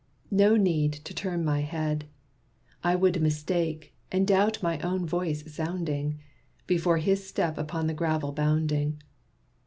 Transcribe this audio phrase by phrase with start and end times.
[0.31, 2.05] No need to turn my head;
[2.83, 6.17] I would mistake, and doubt my own voice sounding,
[6.65, 8.99] Before his step upon the gravel bounding.